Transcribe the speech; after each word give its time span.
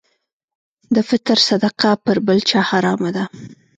د 0.95 0.97
فطر 1.09 1.37
صدقه 1.47 1.91
پر 2.05 2.17
بل 2.27 2.39
چا 2.49 2.61
حرامه 2.69 3.09
ده. 3.15 3.23